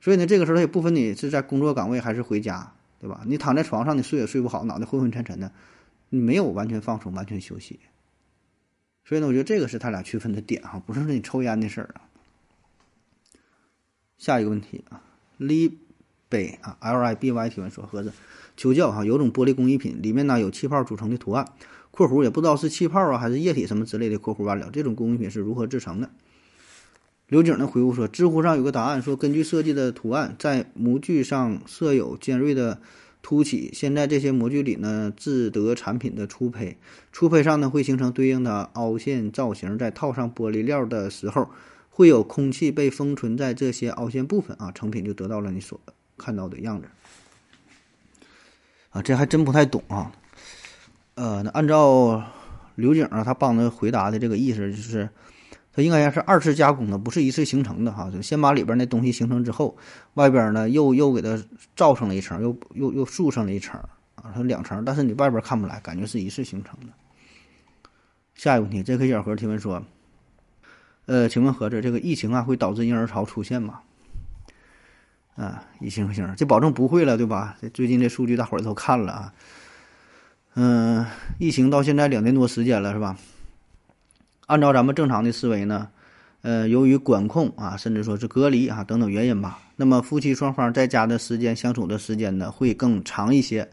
[0.00, 3.20] 所以呢，这个时候也不分你是在工作岗位还是回家，对吧？
[3.26, 5.52] 你躺在床上，你睡也睡不好，脑袋昏昏沉沉的，
[6.08, 7.78] 你没有完全放松、完全休息。
[9.04, 12.08] 所以呢，我觉得这个是他俩区分的点哈，不是说你抽烟的事儿啊。
[14.16, 15.02] 下一个问题啊
[15.38, 15.70] ，li
[16.30, 18.10] 北啊，l i b y 提问说，盒子
[18.56, 21.46] 求教哈，有种玻璃工艺品里面呢有气泡组成的图案
[21.94, 26.10] （括弧也不知道是气泡啊还是液体什么之类的）（括弧完了）这种工艺品是如何制成的？
[27.28, 32.80] 刘景呢回复说，知乎上有个答案说，根据设计的图案在模具上设有尖锐的。
[33.26, 36.76] 凸起，现在这些模具里呢，制得产品的初胚，
[37.10, 41.48] 初胚上呢会形成对应的凹陷造型，在套上玻璃料的时候，
[41.88, 45.80] 会有空气被封存在这些凹陷部分啊，成品就得到了你所
[46.18, 46.86] 看到的样子。
[48.90, 50.12] 啊，这还真不太懂啊。
[51.14, 52.22] 呃，那按照
[52.74, 55.08] 刘景啊，他帮着回答的这个意思就是。
[55.76, 58.08] 它应该要是二次加工的，不是一次形成的哈。
[58.08, 59.76] 就先把里边那东西形成之后，
[60.14, 61.36] 外边呢又又给它
[61.74, 63.74] 罩上了一层，又又又塑上了一层
[64.14, 66.92] 啊，它两层，但是你外边看不来，感觉是一次形成的。
[68.36, 69.82] 下一个问题，这颗小盒提问说：
[71.06, 73.80] 呃，请问盒子，这个疫情啊会导致婴儿潮出现吗？
[75.34, 77.56] 啊，疫情不行，这保证不会了，对吧？
[77.60, 79.34] 这最近这数据大伙儿都看了啊。
[80.56, 81.04] 嗯，
[81.38, 83.16] 疫情到现在两年多时间了，是吧？
[84.46, 85.88] 按照咱们正常的思维呢，
[86.42, 93.68] 呃，由于管控啊，甚至说是隔离啊等等原因吧，那么夫妻双方在家的时间相处的时间呢会更长一些。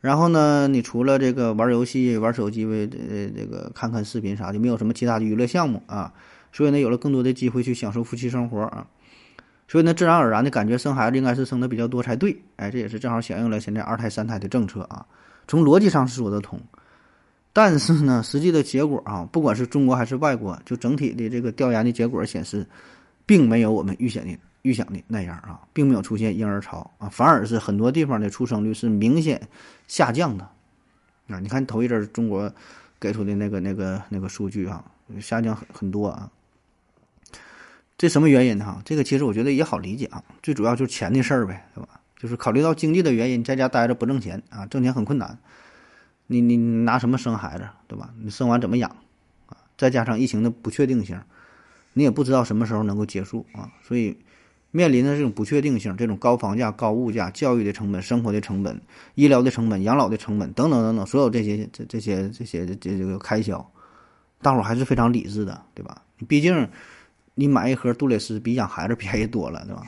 [0.00, 6.14] 然后呢，你除了这个玩游戏、玩手机、为呃这个看看视频啥的，没有什么其他的娱乐项目啊，
[6.52, 8.86] 所以呢，有了更多的机会去享受夫妻生活啊。
[9.66, 12.40] 所以呢，自然而然的感觉生孩子应该是生的比较多才对。
[12.56, 15.04] 哎，这也是正好响应了现在二胎、三胎的政策啊。
[15.48, 16.60] 从逻辑上是说得通。
[17.52, 22.64] 但是呢，实际的结果啊，不管是中国还是外国，就整体的这个调研的结果显示，
[23.26, 29.40] 并没有我们预想的预想的那样啊，并没有出现婴儿潮啊，反而是很多地方的出生率是明显
[29.88, 30.48] 下降的
[31.26, 31.40] 啊。
[31.40, 32.52] 你看头一阵儿中国
[33.00, 34.84] 给出的那个那个那个数据啊，
[35.20, 36.30] 下降很很多啊。
[37.96, 38.80] 这什么原因呢？
[38.84, 41.97] 这个其实我觉得也好理解啊，最主要就是钱的事儿呗，对吧？
[42.18, 45.38] 就是考虑到经济的原因，在家待着不挣钱啊，挣钱很困难。
[46.26, 48.12] 你你拿什么生孩子，对吧？
[48.20, 48.90] 你生完怎么养，
[49.46, 49.56] 啊？
[49.78, 51.18] 再加上疫情的不确定性，
[51.94, 53.70] 你也不知道什么时候能够结束啊。
[53.82, 54.18] 所以，
[54.70, 58.78] 面临的这种不确定性，这种高房价、高物价、教育的成本、生活的成本、
[59.14, 63.64] 医疗的成本、养老的成本等等等等，所有这些这这些这些这这个开销，
[64.42, 66.02] 大伙还是非常理智的，对吧？
[66.26, 66.68] 毕竟，
[67.34, 69.86] 你买一盒杜蕾斯比养孩子便宜多了，对吧？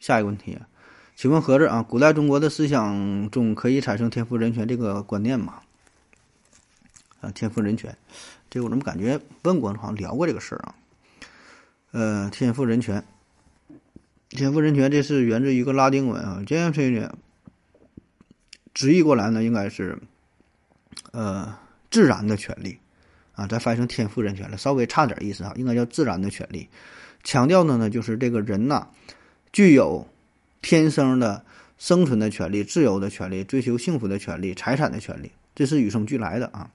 [0.00, 0.58] 下一个问题。
[1.14, 5.60] 请问盒子啊，古代中国的思想中可以产生天赋人权这个观念吗？
[7.20, 7.94] 啊，天赋人权，
[8.48, 10.74] 这我怎么感觉问过，好像聊过这个事儿啊？
[11.90, 13.04] 呃，天赋人权，
[14.30, 17.12] 天赋人权，这是源自于一个拉丁文啊，天赋人权
[18.72, 19.98] 直译过来呢，应该是
[21.10, 21.54] 呃
[21.90, 22.78] 自然的权利
[23.34, 26.66] 啊，再翻译成天赋人权了，稍微差点意思啊，应该叫自然的权利，
[27.22, 28.86] 强调的呢就是这个人呐
[29.52, 30.06] 具有。
[30.62, 31.42] 天生的
[31.78, 36.70] 生存的权利、自由的权利、追求幸福的权利、财产的权利，这是与生俱来的啊。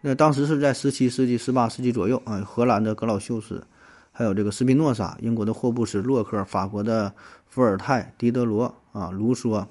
[0.00, 3.66] 那当时是在十七世纪、十八世纪左右啊，荷兰的格老修斯，
[4.12, 7.12] 还有这个斯宾诺莎、英国的霍布斯、洛克、法国的
[7.46, 9.66] 伏尔泰、狄德罗啊、卢梭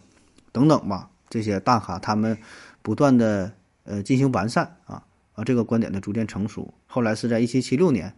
[0.51, 2.38] 等等吧，这些大咖他们
[2.84, 3.51] 不断的
[3.86, 5.01] 呃进行完善啊
[5.34, 6.71] 啊，这个观点的逐渐成熟。
[6.86, 8.15] 后来是在一七七六年，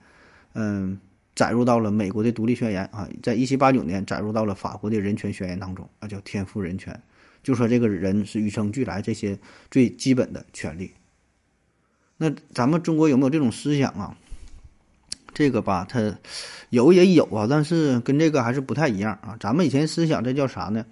[0.54, 1.00] 嗯。
[1.38, 7.00] 载入到了美国的独立宣言啊，在一七八九年载入到了法国的人权宣言当中啊，叫天赋人权，
[7.44, 9.38] 就说这个人是与生俱来这些
[9.70, 10.92] 最基本的权利。
[12.18, 14.18] 那咱们中国有没有这种思想啊？
[15.32, 16.18] 这个吧，它
[16.72, 19.38] 有也有啊，但是跟这个还是不太一样啊。
[19.40, 20.84] 咱们以前思想这叫啥呢？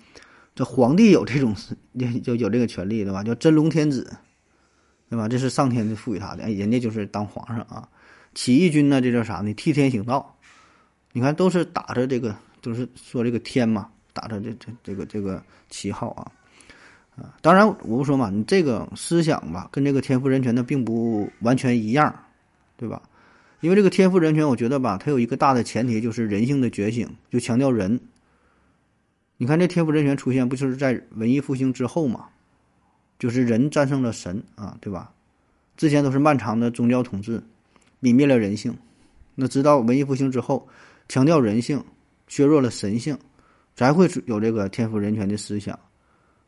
[0.54, 1.56] 这皇帝有这种
[2.24, 3.24] 就有这个权利对吧？
[3.24, 4.16] 叫真龙天子，
[5.10, 5.28] 对吧？
[5.28, 7.90] 这是上天赋予他的，哎，人家就是当皇上啊。
[8.36, 9.52] 起义军呢，这叫啥呢？
[9.56, 10.35] 替天行道。
[11.16, 16.30] 你看，都是打着这个，都是说这个天嘛，打着这这这个这个旗号啊，
[17.16, 22.14] 啊，当然我不说嘛，你这个思想吧，跟这个天赋人权的并不完全一样，
[22.76, 23.02] 对吧？
[23.62, 27.98] 因为这个天赋人权，我觉得吧，它有一个大的前提，就是人性的觉醒，就强调人。
[29.38, 32.26] 你看这天赋人权出现，不就是在文艺复兴之后嘛？
[33.18, 35.14] 就是人战胜了神啊，对吧？
[35.78, 37.42] 之前都是漫长的宗教统治，
[38.02, 38.78] 泯灭了人性。
[39.36, 40.68] 那直到文艺复兴之后，
[41.08, 41.84] 强调人性，
[42.28, 43.18] 削弱了神性，
[43.76, 45.80] 才会有这个天赋人权的思想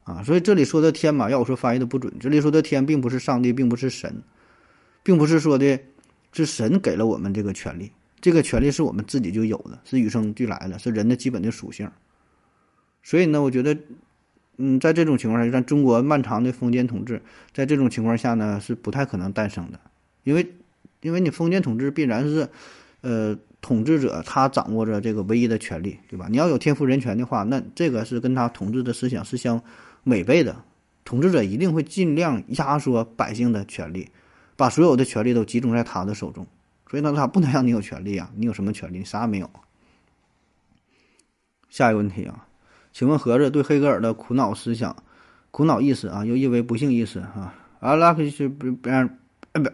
[0.03, 0.23] 啊。
[0.23, 2.11] 所以这里说的天嘛，要我说翻译的不准。
[2.19, 4.21] 这里说的天，并不是上帝，并不是神，
[5.03, 5.79] 并不是说的
[6.33, 11.89] 是神给了我们这个权利，这个权利是我们自己就有的，是与生俱来的，是人的基本的属性。
[13.03, 13.77] 所以呢，我觉得，
[14.57, 17.21] 嗯，在这种情况下，咱中国漫长的封建统治，
[17.53, 19.79] 在这种情况下呢，是不太可能诞生的，
[20.23, 20.45] 因为，
[21.01, 22.49] 因为你封建统治必然是。
[23.01, 26.27] 呃，统治者他掌握着这个唯一的权利，对吧？
[26.29, 29.61] 你要有天赋人权的话，那这个是跟他统治的思想是相
[30.03, 30.55] 违背的。
[31.03, 34.09] 统治者一定会尽量压缩百姓的权利，
[34.55, 36.45] 把所有的权利都集中在他的手中。
[36.89, 38.29] 所以呢，他不能让你有权利啊！
[38.35, 39.03] 你有什么权利？
[39.03, 39.49] 啥也没有。
[41.69, 42.47] 下一个问题啊，
[42.93, 44.95] 请问盒子对黑格尔的苦恼思想、
[45.51, 47.53] 苦恼意思啊，又译为不幸意思啊？
[47.79, 49.07] 阿拉克是不不让，
[49.53, 49.69] 不，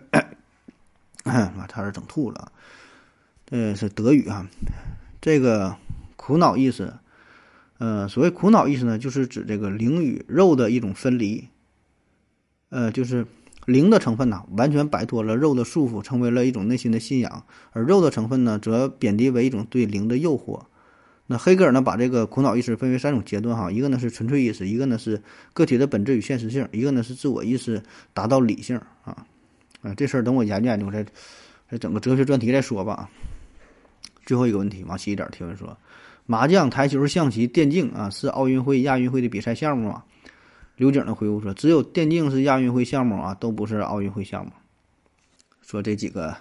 [1.23, 2.51] 妈差点整吐了。
[3.49, 4.49] 呃，是德语啊，
[5.21, 5.75] 这个
[6.15, 6.95] 苦恼意思，
[7.77, 11.47] 呃，所谓苦恼意思呢，就是指这个灵与肉的一种分离，
[12.69, 13.27] 呃，就是
[13.65, 20.61] 灵的成分呢，完全摆脱了肉的束缚，成为了一种内心的信仰，而肉的成分呢，则贬低为一种对灵的诱惑。
[21.27, 25.21] 那黑格尔呢，把这个苦恼意识分为三种阶段哈，一个呢是纯粹意识，一个呢是
[25.53, 29.25] 个体的本质与现实性，一个呢是自我意识达到理性啊，
[29.81, 31.05] 啊，这事儿等我研究研究，再
[31.69, 33.09] 再整个哲学专题再说吧。
[34.25, 35.77] 最后一个问题，往细一点提问说：
[36.25, 40.03] 麻将、台球、象棋、电竞啊，是奥运会、亚运会的比赛项目吗？
[40.75, 44.51] 刘景的回复说：只有电竞是亚运会项目啊，都不是奥运会项目。
[45.61, 46.35] 说这几个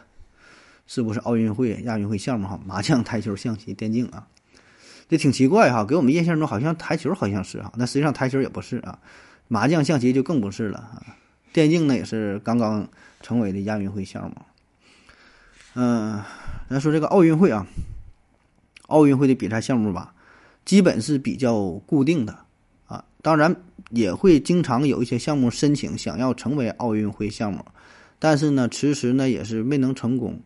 [0.86, 2.58] 是不是奥运会、亚运会项目哈？
[2.64, 4.26] 麻将、台球、象棋、电竞啊，
[5.08, 8.98] 这挺奇怪哈，给我们印象中好像台球好像是哈，那实际上台球也不是啊，
[9.48, 11.16] 麻将、象棋就更不是了啊，
[11.52, 12.88] 电竞呢也是刚刚
[13.20, 14.36] 成为的亚运会项目。
[15.74, 16.22] 嗯，
[16.68, 17.66] 咱说这个奥运会啊，
[18.88, 20.12] 奥运会的比赛项目吧，
[20.66, 22.40] 基本是比较固定的
[22.86, 23.02] 啊。
[23.22, 23.56] 当然
[23.88, 27.64] 也会经常有一些项目申请想要成为奥运会项目，
[28.18, 30.40] 但是呢，迟迟呢也是未能成功。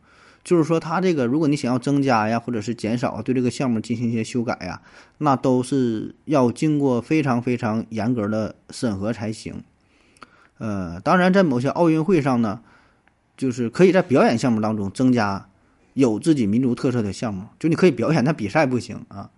[0.45, 4.81] 就是说，他这个如果你想要增加呀，或者是减少，对这个项目进行一些修改呀，
[5.19, 9.65] 那都是要经过非常非常严格的审核才行。
[10.59, 12.61] 呃，当然在某些奥运会上呢。
[13.37, 15.47] 就是可以在表演项目当中增加
[15.95, 19.31] 有自己民族特色的项目，就你可以表演，但比赛不行啊。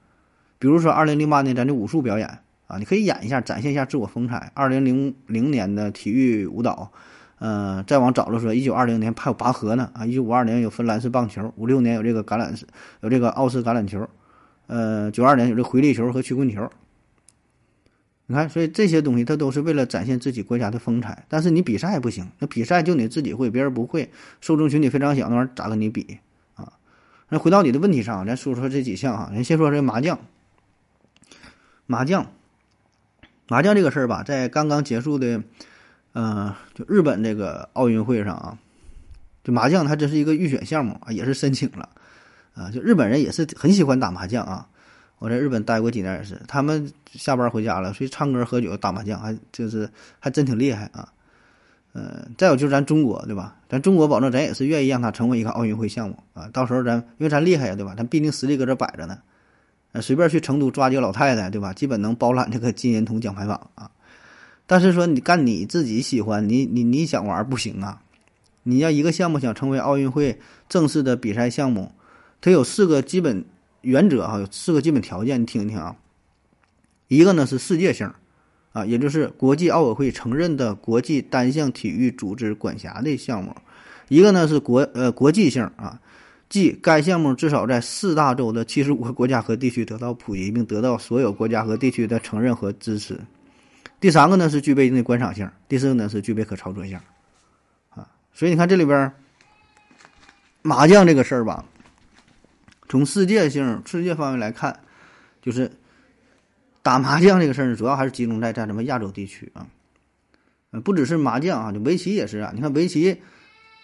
[0.59, 2.27] 比如说，二零零八年咱这武术表演
[2.67, 4.51] 啊，你可以演一下，展现一下自我风采。
[4.55, 6.91] 二零零零年的体育舞蹈，
[7.39, 12.67] 呃，再往早了说，一九二零年还有拔河呢啊，一九五二年有芬兰式棒球，五六年有这个橄榄式，
[13.03, 14.09] 有这个奥斯橄榄球，
[14.67, 16.69] 呃，九二年有这回力球和曲棍球。
[18.31, 24.11] 你看，所以这些东西它都是为了展现自己国家的风采，但是你比赛不行，那比赛就你自己会，别人不会，
[24.43, 26.19] 受众群体非常小，那玩意儿咋跟你比
[26.55, 26.75] 啊？
[27.31, 30.21] 那回到你的问题上，咱说说这几项哈，咱先说这麻将。
[31.87, 32.31] 麻将，
[33.49, 35.43] 麻将这个事儿吧，在刚刚结束的，
[36.13, 38.59] 嗯，就日本这个奥运会上啊，
[39.43, 41.89] 就麻将它这是一个预选项目啊，也是申请了
[42.53, 44.69] 啊，就日本人也是很喜欢打麻将啊。
[45.19, 51.09] 我在日本待过几年也是，他们下班回家了，所以唱歌、喝酒、打麻将，还就是还真挺厉害啊。
[51.93, 53.57] 嗯，再有就是咱中国，对吧？
[53.69, 56.49] 咱中国保证咱也是愿意让它成为一个奥运会项目啊。
[56.53, 57.95] 到时候咱因为咱厉害呀，对吧？
[57.97, 59.19] 咱毕竟实力搁这摆着呢。
[59.93, 61.73] 呃，随便去成都抓几个老太太，对吧？
[61.73, 63.91] 基本能包揽这个金银铜奖牌榜啊。
[64.67, 68.01] 但是说你干你自己喜欢，你你你想玩不行啊。
[68.63, 71.91] 你要一个项目想成为奥运会正式的比赛项目，
[72.41, 73.45] 它有四个基本。
[73.83, 75.95] 原则哈有四个基本条件，你听一听啊。
[77.07, 78.13] 一个呢是世界性，
[78.73, 83.51] 啊，也就是国际奥委会承认的国际单项体育组织管辖的项目；
[84.09, 85.99] 一个呢是国呃国际性啊，
[86.51, 93.15] 即该项目至少在四大洲的七十五个国家和地区得到普及，并得到所有国家和地区的承认和支持；
[93.99, 96.99] 第三个呢是具备一定的观赏性；第四个呢是具备可操作性。
[97.89, 99.11] 啊，所以你看这里边
[100.61, 101.65] 麻将这个事儿吧。
[102.89, 104.81] 从世界性、世界范围来看，
[105.43, 105.71] 就是
[106.83, 109.67] 打麻将这个事儿，主要还是集中在在咱们亚洲地区啊。
[110.71, 112.53] 呃，不只是麻将啊，就围棋也是啊。
[112.55, 113.21] 你看围棋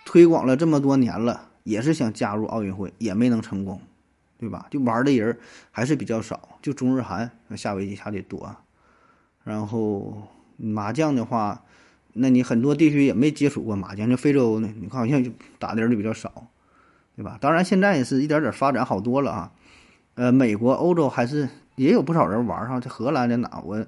[0.05, 3.81] 推广了这么多年了，也是想加入奥运会，也没能成功，
[4.39, 4.67] 对吧？
[4.71, 5.39] 就玩的人
[5.71, 8.57] 还是比较少，就中日韩下围棋下的多。
[9.45, 11.63] 然后麻将的话，
[12.15, 16.47] 那你很多地区也没接触过麻将，就非洲呢，你看好像就打的人就比较少。
[17.17, 17.39] 对吧？
[17.41, 19.53] 当然，现在也是一点点发展好多了啊。
[20.15, 22.81] 呃，美国、欧洲还是也有不少人玩哈。
[22.81, 23.61] 在荷兰在哪？
[23.65, 23.85] 我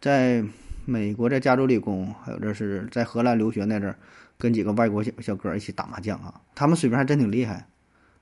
[0.00, 0.44] 在
[0.84, 3.96] 美国，在加州理工，还有这是在荷兰留学那阵儿，
[4.38, 7.66] 跟几个外国小小哥一起打麻将啊，他们水平还真挺厉害。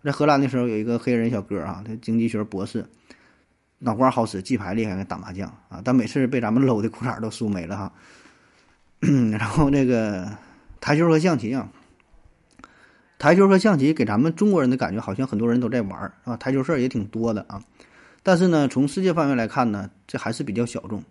[0.02, 2.84] 在荷兰的时候，有一个黑人小哥啊，他经济学博士，
[3.78, 7.92] 脑瓜好使，记牌厉害，打麻将啊，但每次被咱们搂的裤衩都输没了哈。
[9.32, 10.30] 然后那个
[10.80, 11.68] 台球和象棋啊，
[13.22, 17.62] 台球和象棋给咱们中国人的感觉好像很多人都在玩啊，台球事儿也挺多的啊。
[18.24, 21.04] 但是呢，从世界范围来看呢，这还是比较小众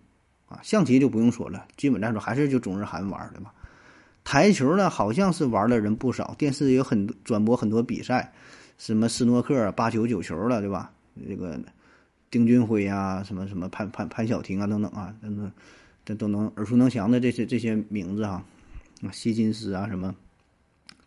[0.49, 0.59] 啊。
[0.61, 3.53] 象棋就不用说了，基本来说还是就中日韩玩对吧？
[4.25, 8.33] 台球呢，好像是玩的人不少，电视也有很转播很多比赛。
[8.77, 10.91] 什么斯诺克、八球、九球了，对吧？
[11.25, 11.57] 这个
[12.29, 15.49] 丁俊晖啊，什么什么潘潘潘晓婷啊，等等啊，等等，
[16.03, 18.43] 这都能耳熟能详的这些这些名字哈。
[19.01, 20.13] 啊，希金斯啊，什么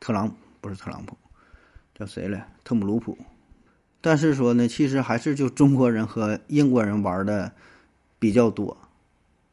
[0.00, 0.34] 特朗
[0.65, 1.19] 不是特朗普，
[1.95, 2.49] 叫谁来？
[2.65, 3.19] 特姆鲁普。
[4.01, 7.53] 但是说呢，其实还是就中国人和英国人玩的
[8.19, 8.79] 比较多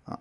[0.05, 0.17] 啊，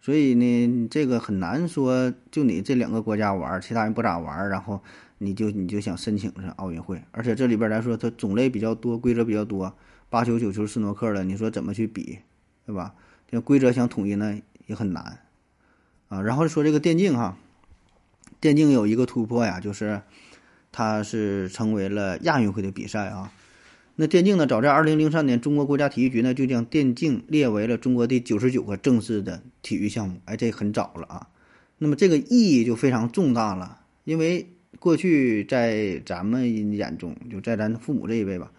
[0.00, 4.82] 所以呢，这个很难说就你这两个国家玩，其他人不咋玩，然后。
[5.22, 9.76] 你就你就想申请上奥运会，而且这里边来说，它种类比较多，规则比较多，
[10.08, 12.20] 八球、九球、斯诺克的，你说怎么去比，
[12.64, 12.94] 对吧？
[13.30, 15.18] 这规则想统一呢也很难
[16.08, 16.22] 啊。
[16.22, 17.36] 然后说这个电竞哈，
[18.40, 20.02] 电竞有一个突破呀，就是
[20.72, 23.32] 它是成为了亚运会的比赛啊。
[23.96, 31.28] 那电竞呢，早在二零零三年，中国国家体育局呢就将电竞列为了中国第九十九个正式的体育项目，哎，这很早了啊。
[31.78, 34.46] 那么这个意义就非常重大了，因为。
[34.78, 38.50] 过去在咱们眼中，就在咱父母这一辈吧，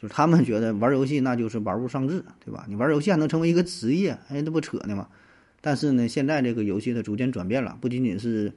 [0.00, 2.64] 就是他们觉得玩游戏那就是玩物丧志，对吧？
[2.66, 5.08] 你玩游戏还能成为一个职业，哎，那不扯呢吗？
[5.60, 8.54] 但是呢，现在这个游戏它逐渐转变了，不仅仅是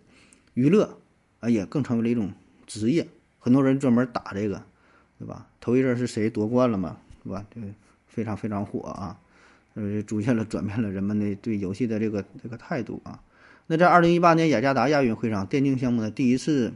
[0.54, 0.98] 娱乐，
[1.40, 2.32] 啊，也更成为了一种
[2.66, 3.08] 职业。
[3.40, 4.64] 很多人专门打这个，
[5.18, 5.48] 对吧？
[5.60, 7.46] 头一阵是谁夺冠了嘛，对吧？
[7.54, 7.68] 这个
[8.08, 9.20] 非常非常火啊，
[9.74, 13.22] 呃，逐渐了转变了人们的对游戏的这个这个态度啊。
[13.68, 16.74] 那在二零一八年雅加达亚运会上，电竞项目呢第一次。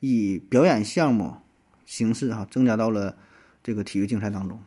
[0.00, 1.36] 以表演项目
[1.86, 3.16] 形式哈增加到了
[3.62, 4.60] 这个体育竞赛当中。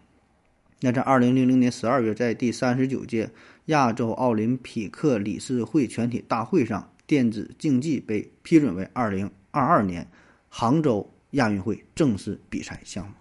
[0.79, 3.29] 那在二零零零年十二月，在第三十九届
[3.65, 10.07] 亚洲奥林匹克理事会全体大会上，电子竞技被批准为二零二二年
[10.49, 13.13] 杭州亚运会正式比赛项目。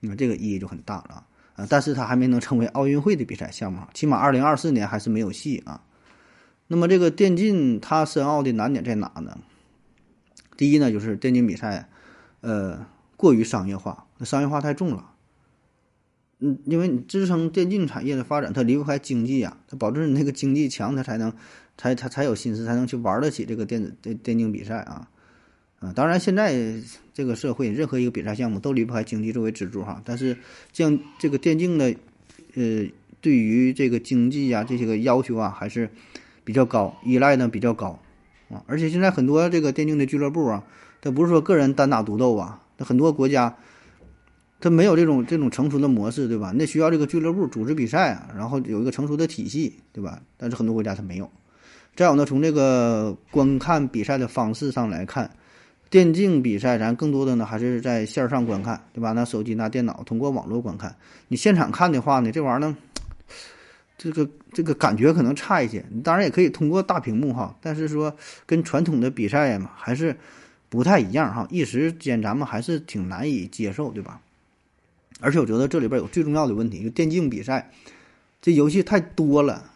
[0.00, 1.66] 那这个意义就很大了啊！
[1.68, 5.82] 但是它还没能成为奥运会的比赛项目，起码二零二四年还是没有戏啊。
[6.68, 9.38] 那么这个电竞它申奥的难点在哪呢？
[10.56, 11.88] 第一呢，就是电竞比赛，
[12.42, 12.86] 呃，
[13.16, 15.10] 过于商业化，那商业化太重了。
[16.38, 21.30] 嗯，因为你支撑电竞产业的发展，它离不开经济啊，它保证你那个经济强，它才能，
[21.80, 25.08] 才才才有心思，才能去玩得起这个电子电电竞比赛啊。
[25.78, 26.54] 啊，当然现在
[27.14, 30.02] 这个社会，任何一个比赛项目都离不开经济作为支柱哈。
[30.04, 30.36] 但是
[30.74, 31.86] 像这个电竞的，
[32.54, 32.84] 呃，
[33.22, 35.88] 对于这个经济啊这些个要求啊，还是
[36.44, 37.98] 比较高，依赖呢比较高。
[38.50, 40.62] 啊，而且现在很多这个电竞的俱乐部啊，
[41.00, 43.56] 它不是说个人单打独斗啊，那很多国家，
[44.60, 46.52] 它没有这种这种成熟的模式，对吧？
[46.54, 50.20] 那需要这个俱乐部组织比赛啊，然后有一个成熟的体系，对吧？
[50.36, 51.30] 但是很多国家它没有。
[52.00, 55.30] 再有呢，从这个观看比赛的方式上来看，
[55.90, 59.12] 电竞比赛咱更多的呢还是在线上观看，对吧？
[59.12, 60.96] 拿手机、拿电脑，通过网络观看。
[61.28, 62.74] 你现场看的话呢，这玩意儿呢？
[63.98, 70.16] 这个这个感觉可能差一些，你当然也可以通过大屏幕哈，但是说跟传统的比赛嘛还是
[70.70, 74.22] 不太一样哈，一时间咱们还是挺难以接受，对吧？
[75.20, 77.70] 而且我觉得这里边有最重要的问题，就电竞比赛
[78.40, 79.70] 这游戏太多了，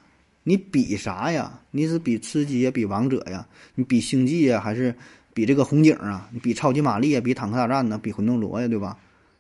[0.45, 1.61] 你比啥呀？
[1.73, 3.47] 你是比吃鸡呀，比王者呀？
[3.75, 4.95] 你比星际呀，还是
[5.35, 6.31] 比这个红警啊？
[6.33, 7.21] 你比超级玛丽啊？
[7.21, 7.99] 比坦克大战呢？
[7.99, 8.97] 比魂斗罗呀，对吧？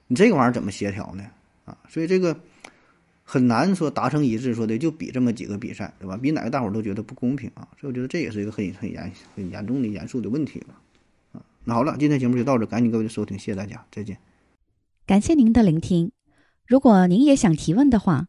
[0.08, 1.24] 你这个玩意儿怎么协调呢？
[1.64, 2.36] 啊，所以这个。
[3.26, 6.14] 很难说达成一致，说的就比这么几个比赛，对吧？
[6.14, 10.74] 比哪个大伙儿都觉得不公平啊，所以我觉得这也是一个很很严很严重的严肃的问题了
[11.32, 11.40] 啊。
[11.64, 14.18] 那好了，今天节目就到这，赶紧各位的收听，谢谢大家，再见。
[15.06, 16.12] 感谢您的聆听。
[16.66, 18.28] 如果您也想提问的话，